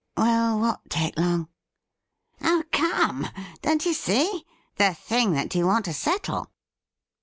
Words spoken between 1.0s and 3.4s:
long ?''Oh, come!